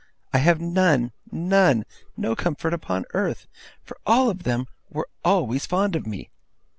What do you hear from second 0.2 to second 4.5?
I have none, none, no comfort upon earth, for all of